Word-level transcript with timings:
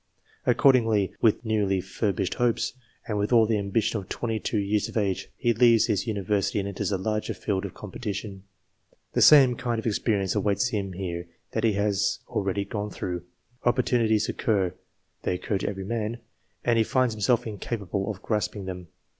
Accordingly, 0.47 1.13
with 1.21 1.45
newly 1.45 1.79
furbished 1.79 2.33
hopes, 2.33 2.73
and 3.07 3.19
with 3.19 3.31
all 3.31 3.45
the 3.45 3.59
ambition 3.59 3.99
of 3.99 4.09
twenty 4.09 4.39
two 4.39 4.57
years 4.57 4.89
of 4.89 4.97
age, 4.97 5.29
he 5.37 5.53
leaves 5.53 5.85
his 5.85 6.07
University 6.07 6.57
and 6.57 6.67
enters 6.67 6.91
a 6.91 6.97
larger 6.97 7.35
field 7.35 7.65
of 7.65 7.75
compe 7.75 7.93
14 7.93 8.01
CLASSIFICATION 8.01 8.29
OF 8.29 8.33
MEN 8.33 8.41
tition. 8.41 9.13
The 9.13 9.21
same 9.21 9.55
kind 9.55 9.77
of 9.77 9.85
experience 9.85 10.33
awaits 10.33 10.69
him 10.69 10.93
here 10.93 11.27
that 11.51 11.63
he 11.63 11.73
has 11.73 12.17
already 12.27 12.65
gone 12.65 12.89
through. 12.89 13.25
Opportunities 13.63 14.27
occur 14.27 14.73
they 15.21 15.35
occur 15.35 15.59
to 15.59 15.69
every 15.69 15.85
man 15.85 16.17
and 16.65 16.79
he 16.79 16.83
finds 16.83 17.13
himself 17.13 17.45
incapable 17.45 18.09
of 18.09 18.23
grasping 18.23 18.65
them. 18.65 18.87